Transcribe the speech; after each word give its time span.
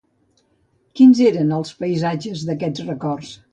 Quins 1.01 1.21
són 1.35 1.53
els 1.59 1.75
paisatges 1.83 2.49
d'aquests 2.51 2.91
records? 2.91 3.39